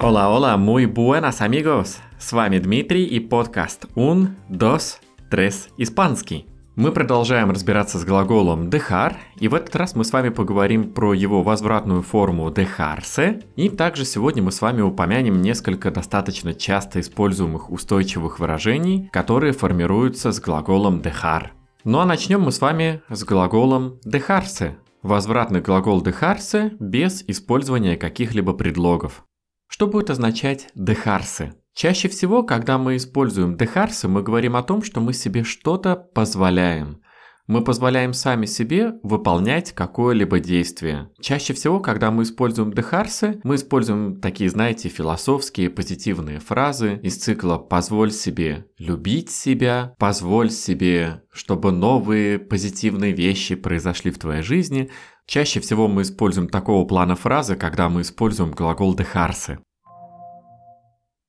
[0.00, 2.00] Hola, hola, muy buenas amigos!
[2.18, 5.00] С вами Дмитрий и подкаст Un, Dos,
[5.30, 6.46] Tres Испанский.
[6.79, 11.13] Мы продолжаем разбираться с глаголом dejar, и в этот раз мы с вами поговорим про
[11.13, 17.69] его возвратную форму dejarse, и также сегодня мы с вами упомянем несколько достаточно часто используемых
[17.69, 21.47] устойчивых выражений, которые формируются с глаголом dejar.
[21.83, 24.75] Ну а начнем мы с вами с глаголом dejarse.
[25.03, 29.25] Возвратный глагол dejarse без использования каких-либо предлогов.
[29.67, 31.51] Что будет означать dejarse?
[31.79, 37.01] Чаще всего, когда мы используем dejarse, мы говорим о том, что мы себе что-то позволяем.
[37.47, 41.09] Мы позволяем сами себе выполнять какое-либо действие.
[41.21, 47.57] Чаще всего, когда мы используем dejarse, мы используем такие, знаете, философские позитивные фразы из цикла
[47.57, 54.89] «позволь себе любить себя», «позволь себе, чтобы новые позитивные вещи произошли в твоей жизни»,
[55.25, 59.59] Чаще всего мы используем такого плана фразы, когда мы используем глагол dejarse.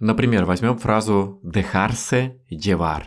[0.01, 3.05] Например, возьмем фразу dejarse llevar.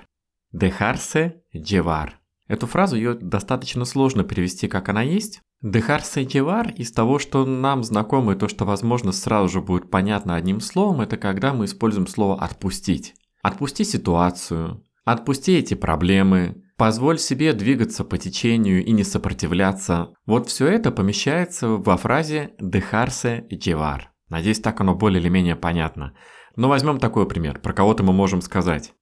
[0.55, 2.11] Dejarse llevar.
[2.47, 5.41] Эту фразу ее достаточно сложно перевести, как она есть.
[5.63, 10.35] Dejarse llevar из того, что нам знакомо и то, что, возможно, сразу же будет понятно
[10.35, 13.15] одним словом, это когда мы используем слово «отпустить».
[13.41, 20.09] Отпусти ситуацию, отпусти эти проблемы, Позволь себе двигаться по течению и не сопротивляться.
[20.25, 24.01] Вот все это помещается во фразе «dejarse llevar».
[24.29, 26.15] Надеюсь, так оно более или менее понятно.
[26.55, 27.59] Но возьмем такой пример.
[27.59, 28.93] Про кого-то мы можем сказать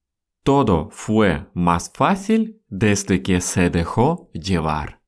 [0.44, 4.98] «Todo fue más fácil desde que se dejó llevar».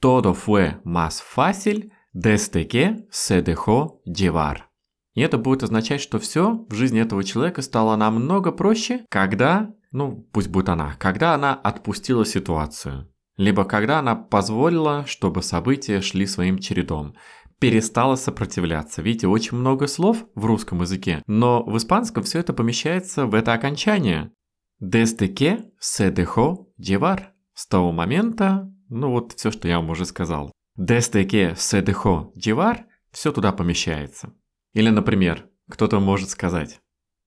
[0.00, 4.66] «Todo fue más fácil desde que se dejó llevar».
[5.14, 10.28] И это будет означать, что все в жизни этого человека стало намного проще, когда ну
[10.30, 13.08] пусть будет она, когда она отпустила ситуацию,
[13.38, 17.14] либо когда она позволила, чтобы события шли своим чередом,
[17.60, 19.02] перестала сопротивляться.
[19.02, 23.52] Видите, очень много слов в русском языке, но в испанском все это помещается в это
[23.52, 24.32] окончание.
[24.80, 27.28] Desde que se dejó llevar.
[27.54, 30.52] С того момента, ну вот все, что я вам уже сказал.
[30.78, 34.34] Desde que se dejó llevar, все туда помещается.
[34.74, 36.80] Или, например, кто-то может сказать,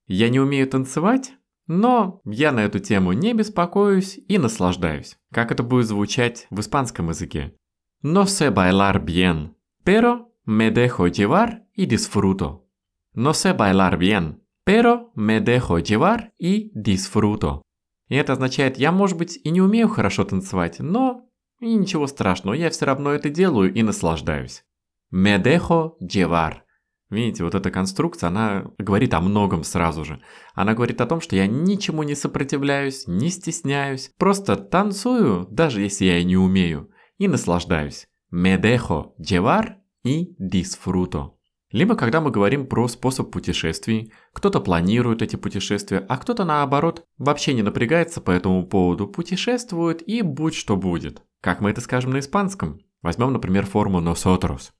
[0.06, 1.32] я не умею танцевать,
[1.66, 5.16] но я на эту тему не беспокоюсь и наслаждаюсь.
[5.32, 7.54] Как это будет звучать в испанском языке?
[8.02, 9.50] No sé bailar bien,
[9.84, 12.66] pero me dejo llevar y disfruto.
[13.14, 17.62] No sé bailar bien, pero me dejo llevar y disfruto.
[18.08, 21.28] И это означает, я, может быть, и не умею хорошо танцевать, но
[21.60, 24.64] и ничего страшного, я все равно это делаю и наслаждаюсь.
[25.12, 26.62] Me dejo llevar.
[27.10, 30.22] Видите, вот эта конструкция, она говорит о многом сразу же.
[30.54, 36.04] Она говорит о том, что я ничему не сопротивляюсь, не стесняюсь, просто танцую, даже если
[36.04, 38.06] я и не умею, и наслаждаюсь.
[38.30, 41.36] Me dejo llevar и disfruto.
[41.72, 47.54] Либо когда мы говорим про способ путешествий, кто-то планирует эти путешествия, а кто-то наоборот вообще
[47.54, 51.22] не напрягается по этому поводу, путешествует и будь что будет.
[51.40, 52.80] Как мы это скажем на испанском?
[53.02, 54.72] Возьмем, например, форму nosotros.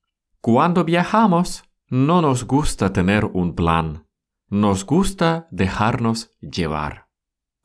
[0.43, 1.63] Cuando viajamos,
[1.93, 4.07] No nos gusta tener un plan.
[4.49, 7.09] Nos gusta dejarnos llevar.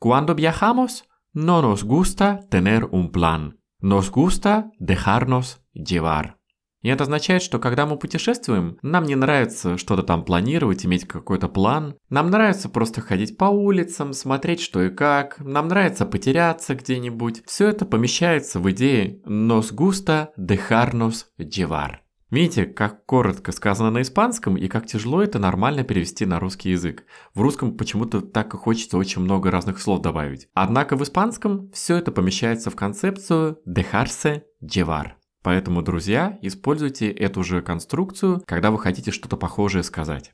[0.00, 3.55] Cuando viajamos, no nos gusta tener un plan.
[3.82, 6.36] Nos gusta dejarnos llevar.
[6.82, 11.48] И это означает, что когда мы путешествуем, нам не нравится что-то там планировать, иметь какой-то
[11.48, 11.96] план.
[12.10, 15.40] Нам нравится просто ходить по улицам, смотреть что и как.
[15.40, 17.42] Нам нравится потеряться где-нибудь.
[17.44, 22.05] Все это помещается в идее «nos gusta dejarnos llevar».
[22.28, 27.04] Видите, как коротко сказано на испанском и как тяжело это нормально перевести на русский язык.
[27.34, 30.48] В русском почему-то так и хочется очень много разных слов добавить.
[30.52, 35.10] Однако в испанском все это помещается в концепцию dejarse llevar.
[35.42, 40.32] Поэтому, друзья, используйте эту же конструкцию, когда вы хотите что-то похожее сказать.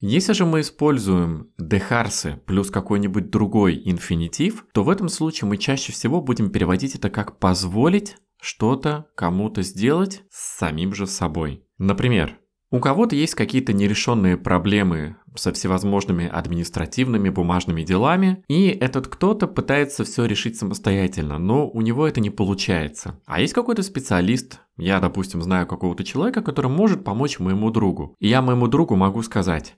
[0.00, 5.90] Если же мы используем dejarse плюс какой-нибудь другой инфинитив, то в этом случае мы чаще
[5.92, 11.64] всего будем переводить это как позволить что-то кому-то сделать с самим же собой.
[11.78, 12.38] Например,
[12.70, 20.04] у кого-то есть какие-то нерешенные проблемы со всевозможными административными бумажными делами, и этот кто-то пытается
[20.04, 23.20] все решить самостоятельно, но у него это не получается.
[23.24, 28.14] А есть какой-то специалист, я, допустим, знаю какого-то человека, который может помочь моему другу.
[28.18, 29.76] И я моему другу могу сказать,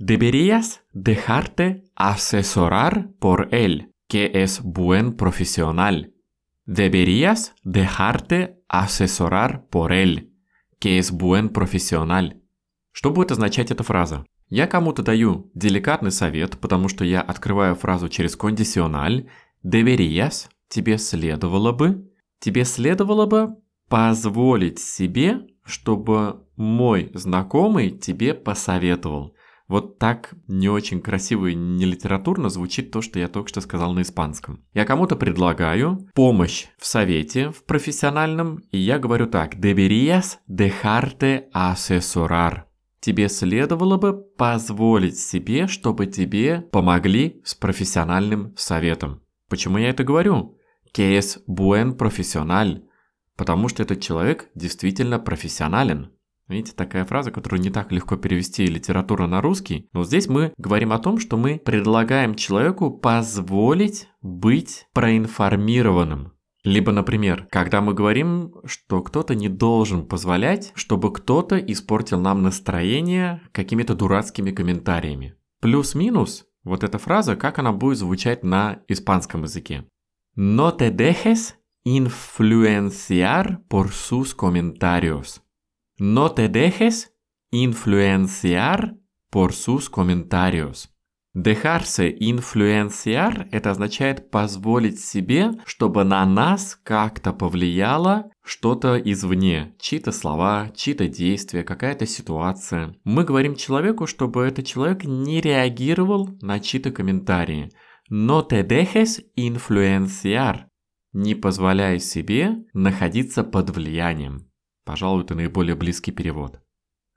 [0.00, 6.10] Deberías dejarte asesorar por él, que es buen profesional.
[6.70, 10.30] Deberías dejarte asesorar por él,
[10.78, 12.40] que es buen profesional.
[12.92, 14.24] Что будет означать эта фраза?
[14.48, 19.28] Я кому-то даю деликатный совет, потому что я открываю фразу через кондициональ,
[19.64, 22.08] deberías– тебе следовало бы,
[22.38, 23.56] тебе следовало бы
[23.88, 29.34] позволить себе, чтобы мой знакомый тебе посоветовал.
[29.70, 33.92] Вот так не очень красиво и не литературно звучит то, что я только что сказал
[33.92, 34.64] на испанском.
[34.74, 39.54] Я кому-то предлагаю помощь в совете, в профессиональном, и я говорю так.
[39.54, 42.64] Deberías dejarte asesorar.
[42.98, 49.22] Тебе следовало бы позволить себе, чтобы тебе помогли с профессиональным советом.
[49.48, 50.58] Почему я это говорю?
[50.92, 52.82] Que es buen profesional.
[53.36, 56.10] Потому что этот человек действительно профессионален.
[56.50, 59.88] Видите, такая фраза, которую не так легко перевести литературу на русский.
[59.92, 66.32] Но здесь мы говорим о том, что мы предлагаем человеку позволить быть проинформированным.
[66.64, 73.42] Либо, например, когда мы говорим, что кто-то не должен позволять, чтобы кто-то испортил нам настроение
[73.52, 75.36] какими-то дурацкими комментариями.
[75.60, 79.84] Плюс-минус, вот эта фраза, как она будет звучать на испанском языке.
[80.36, 81.54] No te dejes
[81.86, 85.40] influenciar por sus comentarios.
[86.02, 87.12] No te dejes
[87.50, 88.94] influenciar
[89.30, 90.88] por sus comentarios.
[91.34, 100.70] Dejarse influenciar– это означает позволить себе, чтобы на нас как-то повлияло что-то извне, чьи-то слова,
[100.74, 102.96] чьи-то действия, какая-то ситуация.
[103.04, 107.70] Мы говорим человеку, чтобы этот человек не реагировал на чьи-то комментарии.
[108.10, 110.64] No te dejes influenciar.
[111.12, 114.49] Не позволяй себе находиться под влиянием.
[114.90, 116.60] Пожалуй, это наиболее близкий перевод.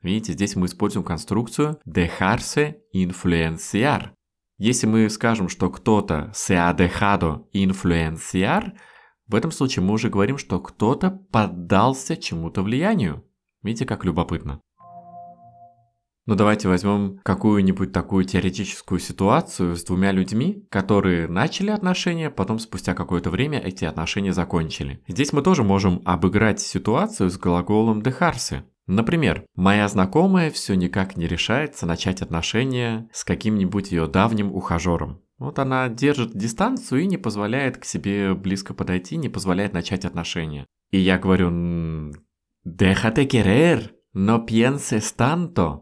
[0.04, 4.12] Видите, здесь мы используем конструкцию dejarse influenciar.
[4.60, 8.74] Если мы скажем, что кто-то se ha dejado influenciar,
[9.26, 13.26] в этом случае мы уже говорим, что кто-то поддался чему-то влиянию.
[13.64, 14.62] Видите, как любопытно.
[16.26, 22.94] Ну давайте возьмем какую-нибудь такую теоретическую ситуацию с двумя людьми, которые начали отношения, потом спустя
[22.94, 25.04] какое-то время эти отношения закончили.
[25.06, 28.64] Здесь мы тоже можем обыграть ситуацию с глаголом dejarse.
[28.88, 35.22] Например, моя знакомая все никак не решается начать отношения с каким-нибудь ее давним ухажером.
[35.40, 40.66] Вот она держит дистанцию и не позволяет к себе близко подойти, не позволяет начать отношения.
[40.92, 41.50] И я говорю,
[42.66, 45.82] déjate querer, no pienses tanto.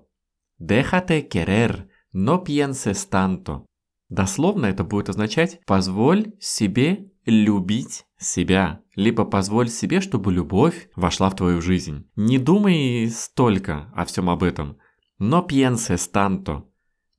[0.61, 3.65] Déjate querer, no pienses tanto.
[4.09, 11.35] Дословно это будет означать «позволь себе любить себя», либо «позволь себе, чтобы любовь вошла в
[11.35, 12.07] твою жизнь».
[12.15, 14.77] Не думай столько о всем об этом.
[15.19, 16.67] No pienses tanto.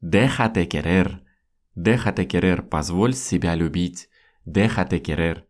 [0.01, 1.19] Déjate querer.
[1.77, 2.63] Déjate querer.
[2.63, 4.09] Позволь себя любить.
[4.47, 5.43] Déjate querer.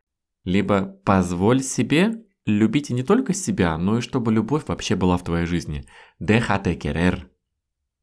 [0.45, 5.45] Либо позволь себе любить не только себя, но и чтобы любовь вообще была в твоей
[5.45, 5.85] жизни.
[6.19, 7.27] Déjate querer.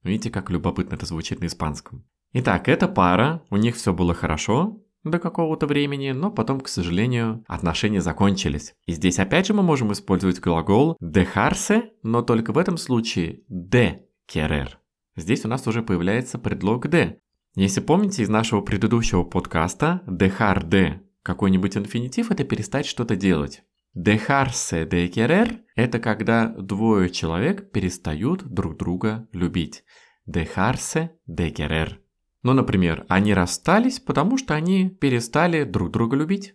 [0.04, 2.06] Видите, как любопытно это звучит на испанском.
[2.34, 7.44] Итак, эта пара, у них все было хорошо до какого-то времени, но потом, к сожалению,
[7.48, 8.76] отношения закончились.
[8.86, 14.02] И здесь опять же мы можем использовать глагол dejarse, но только в этом случае de
[14.32, 14.70] querer.
[15.16, 17.16] Здесь у нас уже появляется предлог de.
[17.56, 23.64] Если помните из нашего предыдущего подкаста, dejar de какой-нибудь инфинитив– это перестать что-то делать.
[23.96, 29.84] Dejarse de querer– это когда двое человек перестают друг друга любить.
[30.28, 32.00] Dejarse de querer.
[32.44, 36.54] Ну, например, они расстались, потому что они перестали друг друга любить.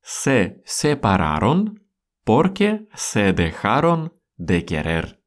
[0.00, 1.80] Se separaron
[2.24, 5.18] porque se dejaron de querer.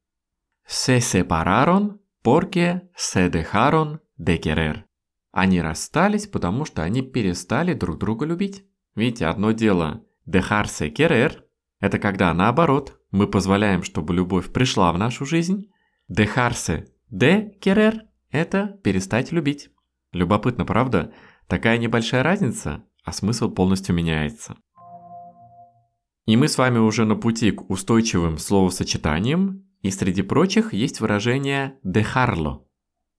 [0.66, 4.86] Se separaron porque se dejaron de querer.
[5.32, 8.66] Они расстались, потому что они перестали друг друга любить.
[8.96, 11.44] Видите, одно дело dejarse querer–
[11.80, 15.72] это когда, наоборот, мы позволяем, чтобы любовь пришла в нашу жизнь.
[16.12, 19.70] Dejarse de querer– это перестать любить.
[20.12, 21.14] Любопытно, правда?
[21.48, 24.56] Такая небольшая разница, а смысл полностью меняется.
[26.26, 31.80] И мы с вами уже на пути к устойчивым словосочетаниям, и среди прочих есть выражение
[31.84, 32.66] dejarlo.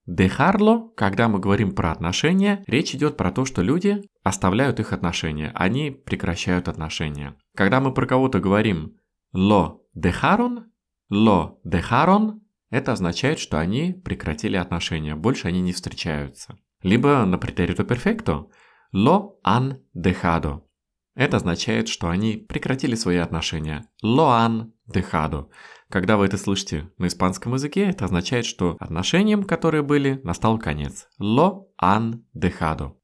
[0.09, 5.53] Dejarlo, когда мы говорим про отношения, речь идет про то, что люди оставляют их отношения,
[5.55, 7.37] они прекращают отношения.
[7.61, 8.97] Когда мы про кого-то говорим
[9.37, 10.71] «lo dejaron»,
[11.13, 12.41] «lo dejaron»,
[12.71, 16.57] это означает, что они прекратили отношения, больше они не встречаются.
[16.83, 18.47] Либо на претерито перфекто
[18.95, 20.63] «lo han dejado».
[21.15, 23.85] Это означает, что они прекратили свои отношения.
[24.03, 25.51] «Lo han dejado».
[25.91, 31.09] Когда вы это слышите на испанском языке, это означает, что отношениям, которые были, настал конец.
[31.21, 33.00] «Lo han dejado».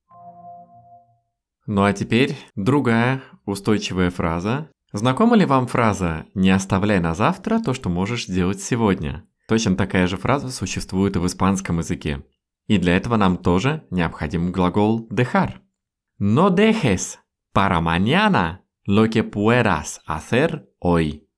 [1.66, 4.70] Ну а теперь другая устойчивая фраза.
[4.92, 9.24] Знакома ли вам фраза «не оставляй на завтра то, что можешь сделать сегодня»?
[9.48, 12.24] Точно такая же фраза существует и в испанском языке.
[12.66, 15.60] И для этого нам тоже необходим глагол dejar.
[16.18, 17.18] No dejes
[17.52, 21.28] para mañana lo que puedas hacer hoy.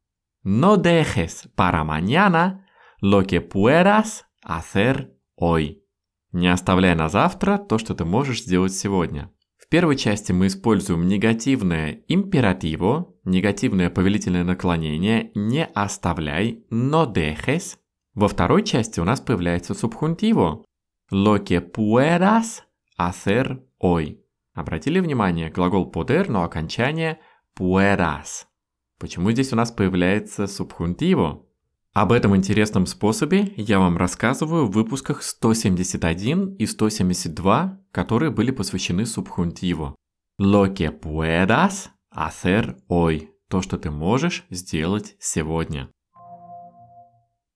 [0.44, 2.66] No dejes para mañana
[3.00, 5.82] lo que puedas hacer hoy.
[6.32, 9.30] Не оставляй на завтра то, что ты можешь сделать сегодня.
[9.68, 17.76] В первой части мы используем негативное императиво, негативное повелительное наклонение «не оставляй», «no dejes».
[18.14, 20.64] Во второй части у нас появляется субхунтиво
[21.12, 22.62] «lo que puedas
[22.98, 24.16] hacer hoy».
[24.54, 27.18] Обратили внимание, глагол poder, но окончание
[27.54, 28.46] puedas.
[28.98, 31.46] Почему здесь у нас появляется субхунтиво?
[31.99, 39.05] Об этом интересном способе я вам рассказываю в выпусках 171 и 172, которые были посвящены
[39.05, 39.97] субхунтиву.
[40.40, 43.31] Lo que puedas hacer hoy.
[43.50, 45.90] То, что ты можешь сделать сегодня.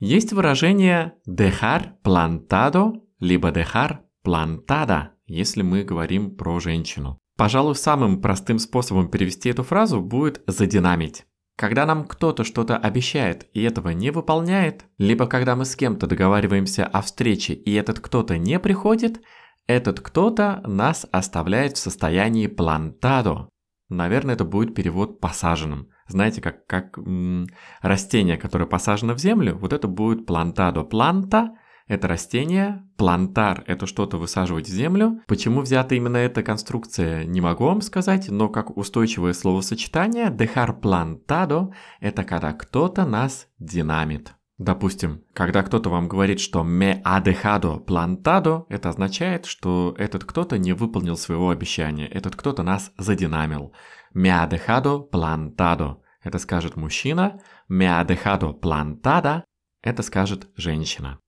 [0.00, 7.20] Есть выражение dejar plantado, либо dejar plantada, если мы говорим про женщину.
[7.36, 11.26] Пожалуй, самым простым способом перевести эту фразу будет задинамить.
[11.56, 16.86] Когда нам кто-то что-то обещает и этого не выполняет, либо когда мы с кем-то договариваемся
[16.86, 19.20] о встрече и этот кто-то не приходит,
[19.66, 23.48] этот кто-то нас оставляет в состоянии плантадо.
[23.88, 25.88] Наверное, это будет перевод посаженным.
[26.08, 27.46] Знаете, как, как м-
[27.82, 30.82] растение, которое посажено в землю, вот это будет плантадо.
[30.82, 31.54] Планта
[31.92, 35.20] это растение, плантар– это что-то высаживать в землю.
[35.26, 41.74] Почему взята именно эта конструкция, не могу вам сказать, но как устойчивое словосочетание «dejar plantado»–
[42.00, 44.32] это когда кто-то нас динамит.
[44.56, 50.56] Допустим, когда кто-то вам говорит, что me ha dejado plantado, это означает, что этот кто-то
[50.56, 53.74] не выполнил своего обещания, этот кто-то нас задинамил.
[54.14, 59.42] Me ha dejado plantado– это скажет мужчина, me ha dejado plantada–
[59.82, 61.18] это скажет женщина.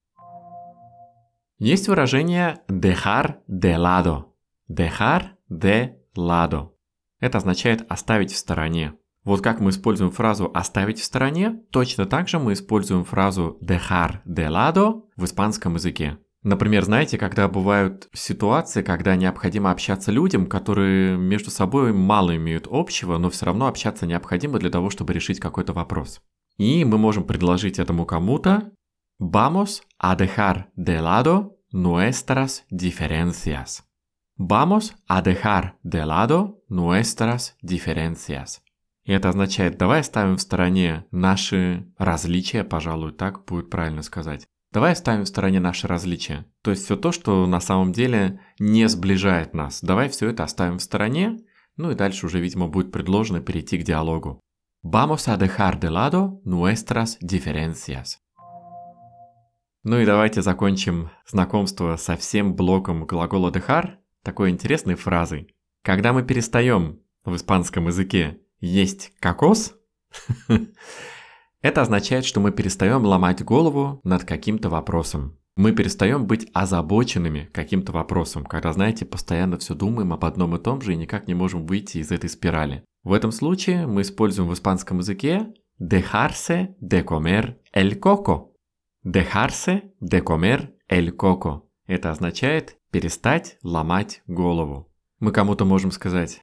[1.57, 4.25] Есть выражение dejar de lado.
[4.69, 6.71] Dejar de lado.
[7.21, 8.95] Это означает оставить в стороне.
[9.23, 14.17] Вот как мы используем фразу «оставить в стороне», точно так же мы используем фразу «dejar
[14.27, 16.17] de lado» в испанском языке.
[16.43, 23.17] Например, знаете, когда бывают ситуации, когда необходимо общаться людям, которые между собой мало имеют общего,
[23.17, 26.21] но все равно общаться необходимо для того, чтобы решить какой-то вопрос.
[26.57, 28.71] И мы можем предложить этому кому-то
[29.17, 33.89] Vamos a dejar de lado nuestras diferencias.
[34.35, 38.61] Vamos a dejar de lado nuestras diferencias.
[39.05, 44.45] И это означает, давай оставим в стороне наши различия, пожалуй, так будет правильно сказать.
[44.73, 46.45] Давай оставим в стороне наши различия.
[46.61, 49.79] То есть все то, что на самом деле не сближает нас.
[49.81, 51.39] Давай все это оставим в стороне.
[51.77, 54.41] Ну и дальше уже, видимо, будет предложено перейти к диалогу.
[54.83, 58.19] Vamos a dejar de lado nuestras diferencias.
[59.85, 65.53] Ну и давайте закончим знакомство со всем блоком глагола dejar такой интересной фразой.
[65.83, 69.75] Когда мы перестаем в испанском языке есть кокос,
[71.61, 75.37] это означает, что мы перестаем ломать голову над каким-то вопросом.
[75.55, 80.81] Мы перестаем быть озабоченными каким-то вопросом, когда, знаете, постоянно все думаем об одном и том
[80.81, 82.83] же и никак не можем выйти из этой спирали.
[83.03, 88.54] В этом случае мы используем в испанском языке dejarse de comer el coco.
[89.05, 91.69] Dejarse de comer el coco.
[91.85, 94.91] Это означает перестать ломать голову.
[95.19, 96.41] Мы кому-то можем сказать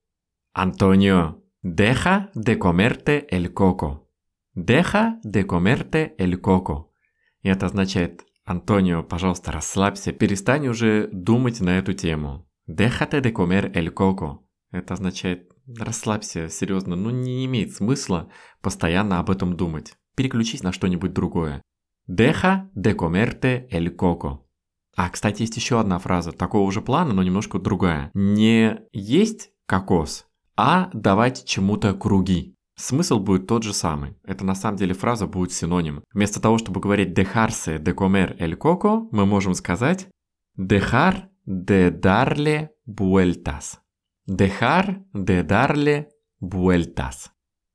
[0.53, 4.07] Антонио, deja de comerte el coco.
[4.55, 6.93] Deja de comerte el coco.
[7.43, 12.49] Это означает Антонио, пожалуйста, расслабься, перестань уже думать на эту тему.
[12.69, 14.39] Déjate de comer el coco.
[14.71, 19.95] Это означает расслабься, серьезно, ну не имеет смысла постоянно об этом думать.
[20.15, 21.61] Переключись на что-нибудь другое.
[22.07, 24.43] Deja de comerte el coco.
[24.97, 28.11] А, кстати, есть еще одна фраза такого же плана, но немножко другая.
[28.15, 32.55] Не есть кокос, а давать чему-то круги.
[32.77, 34.17] Смысл будет тот же самый.
[34.25, 36.05] Это на самом деле фраза будет синоним.
[36.13, 40.09] Вместо того, чтобы говорить dejarse de comer el coco, мы можем сказать
[40.57, 43.81] dejar de darle vueltas.
[44.27, 46.09] Dejar de darle
[46.41, 47.32] vueltas.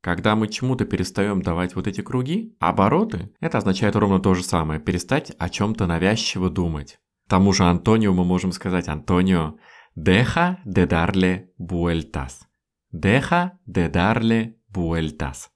[0.08, 4.80] Когда мы чему-то перестаем давать вот эти круги, обороты, это означает ровно то же самое,
[4.80, 6.98] перестать о чем-то навязчиво думать.
[7.28, 9.58] Тому же Антонио мы можем сказать Антонио,
[9.94, 12.46] deja de darle vueltas.
[12.90, 15.50] Deja de darle vueltas.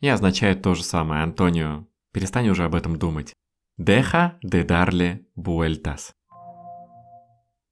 [0.00, 3.34] И означает то же самое, Антонио, перестань уже об этом думать.
[3.78, 6.14] Deja de darle vueltas.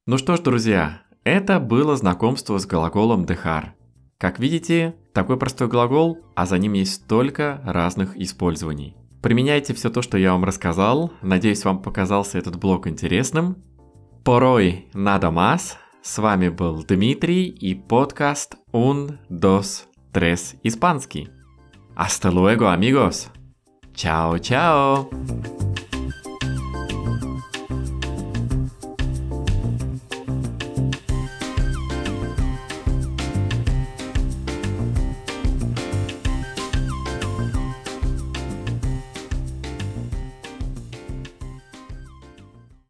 [0.05, 3.76] Ну что ж, друзья, это было знакомство с глаголом dejar.
[4.19, 8.95] Как видите, такой простой глагол, а за ним есть столько разных использований.
[9.21, 11.11] Применяйте все то, что я вам рассказал.
[11.21, 13.63] Надеюсь, вам показался этот блок интересным.
[14.23, 15.75] Порой надо más.
[16.01, 21.29] С вами был Дмитрий и подкаст Un, Dos, Tres Испанский.
[21.95, 23.27] Hasta luego, amigos.
[23.93, 25.09] Чао-чао.